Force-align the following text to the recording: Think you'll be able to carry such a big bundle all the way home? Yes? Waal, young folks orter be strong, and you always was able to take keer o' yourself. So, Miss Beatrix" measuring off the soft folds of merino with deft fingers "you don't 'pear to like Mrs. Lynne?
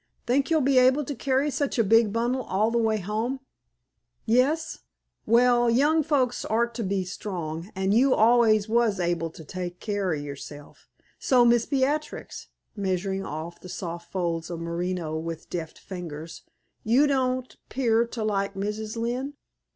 Think 0.25 0.49
you'll 0.49 0.61
be 0.61 0.79
able 0.79 1.03
to 1.05 1.13
carry 1.13 1.51
such 1.51 1.77
a 1.77 1.83
big 1.83 2.11
bundle 2.11 2.41
all 2.41 2.71
the 2.71 2.77
way 2.79 2.97
home? 2.97 3.39
Yes? 4.25 4.79
Waal, 5.27 5.69
young 5.69 6.01
folks 6.01 6.43
orter 6.43 6.81
be 6.81 7.05
strong, 7.05 7.69
and 7.75 7.93
you 7.93 8.15
always 8.15 8.67
was 8.67 8.99
able 8.99 9.29
to 9.29 9.45
take 9.45 9.79
keer 9.79 10.11
o' 10.11 10.15
yourself. 10.15 10.89
So, 11.19 11.45
Miss 11.45 11.67
Beatrix" 11.67 12.47
measuring 12.75 13.27
off 13.27 13.61
the 13.61 13.69
soft 13.69 14.11
folds 14.11 14.49
of 14.49 14.59
merino 14.59 15.15
with 15.19 15.51
deft 15.51 15.77
fingers 15.77 16.41
"you 16.83 17.05
don't 17.05 17.55
'pear 17.69 18.07
to 18.07 18.23
like 18.23 18.55
Mrs. 18.55 18.97
Lynne? 18.97 19.35